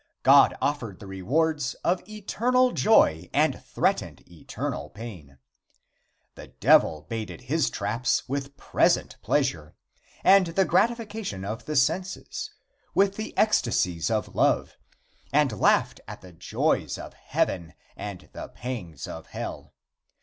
God 0.23 0.57
offered 0.63 0.97
the 0.99 1.05
rewards 1.05 1.75
of 1.83 2.01
eternal 2.09 2.71
joy 2.71 3.29
and 3.33 3.63
threatened 3.63 4.23
eternal 4.27 4.89
pain. 4.89 5.37
The 6.33 6.47
Devil 6.47 7.05
baited 7.07 7.41
his 7.41 7.69
traps 7.69 8.27
with 8.27 8.57
present 8.57 9.17
pleasure, 9.21 9.75
with 10.25 10.55
the 10.55 10.65
gratification 10.65 11.45
of 11.45 11.65
the 11.65 11.75
senses, 11.75 12.49
with 12.95 13.15
the 13.15 13.37
ecstasies 13.37 14.09
of 14.09 14.33
love, 14.33 14.75
and 15.31 15.51
laughed 15.59 16.01
at 16.07 16.21
the 16.21 16.33
joys 16.33 16.97
of 16.97 17.13
heaven 17.13 17.75
and 17.95 18.27
the 18.33 18.49
pangs 18.49 19.07
of 19.07 19.27
hell. 19.27 19.75